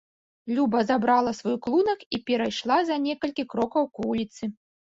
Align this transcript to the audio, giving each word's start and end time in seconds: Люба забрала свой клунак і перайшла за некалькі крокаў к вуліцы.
Люба 0.59 0.79
забрала 0.91 1.33
свой 1.41 1.57
клунак 1.67 1.99
і 2.19 2.21
перайшла 2.31 2.81
за 2.91 2.99
некалькі 3.07 3.47
крокаў 3.53 3.83
к 3.93 3.97
вуліцы. 4.09 4.43